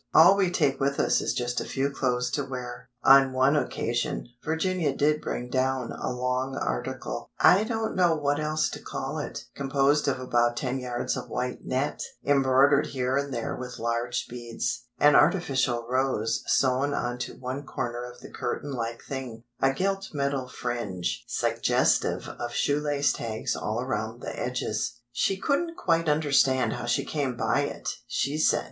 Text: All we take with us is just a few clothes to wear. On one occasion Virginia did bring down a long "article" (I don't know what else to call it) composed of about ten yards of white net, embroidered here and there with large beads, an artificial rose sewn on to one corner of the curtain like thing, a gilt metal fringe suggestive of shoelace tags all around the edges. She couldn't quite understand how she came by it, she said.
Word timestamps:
All 0.15 0.35
we 0.35 0.49
take 0.49 0.79
with 0.79 0.99
us 0.99 1.21
is 1.21 1.31
just 1.31 1.61
a 1.61 1.63
few 1.63 1.91
clothes 1.91 2.31
to 2.31 2.43
wear. 2.43 2.89
On 3.03 3.33
one 3.33 3.55
occasion 3.55 4.29
Virginia 4.43 4.95
did 4.95 5.21
bring 5.21 5.47
down 5.47 5.91
a 5.91 6.11
long 6.11 6.55
"article" 6.55 7.29
(I 7.39 7.63
don't 7.65 7.95
know 7.95 8.15
what 8.15 8.39
else 8.39 8.67
to 8.69 8.79
call 8.81 9.19
it) 9.19 9.45
composed 9.53 10.07
of 10.07 10.19
about 10.19 10.57
ten 10.57 10.79
yards 10.79 11.15
of 11.15 11.29
white 11.29 11.59
net, 11.65 12.01
embroidered 12.25 12.87
here 12.87 13.15
and 13.15 13.31
there 13.31 13.55
with 13.55 13.77
large 13.77 14.25
beads, 14.27 14.85
an 14.97 15.13
artificial 15.13 15.85
rose 15.87 16.43
sewn 16.47 16.95
on 16.95 17.19
to 17.19 17.35
one 17.35 17.61
corner 17.63 18.03
of 18.03 18.21
the 18.21 18.31
curtain 18.31 18.71
like 18.71 19.03
thing, 19.03 19.43
a 19.61 19.71
gilt 19.71 20.15
metal 20.15 20.47
fringe 20.47 21.23
suggestive 21.27 22.27
of 22.27 22.53
shoelace 22.55 23.13
tags 23.13 23.55
all 23.55 23.79
around 23.79 24.19
the 24.21 24.35
edges. 24.35 24.99
She 25.11 25.37
couldn't 25.37 25.77
quite 25.77 26.09
understand 26.09 26.73
how 26.73 26.85
she 26.85 27.05
came 27.05 27.37
by 27.37 27.59
it, 27.59 27.87
she 28.07 28.39
said. 28.39 28.59